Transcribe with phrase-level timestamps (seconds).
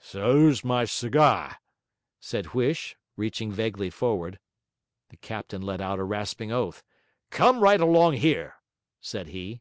[0.00, 1.56] ''S lose my ciga','
[2.18, 4.38] said Huish, reaching vaguely forward.
[5.10, 6.82] The captain let out a rasping oath.
[7.28, 8.54] 'Come right along here,'
[9.02, 9.60] said he.